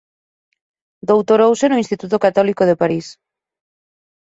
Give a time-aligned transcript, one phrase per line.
[1.09, 3.05] Doutorouse no Instituto Católico de París.